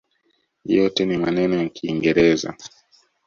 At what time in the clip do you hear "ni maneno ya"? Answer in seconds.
1.05-1.69